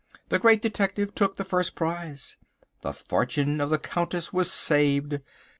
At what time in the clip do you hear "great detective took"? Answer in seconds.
0.39-1.35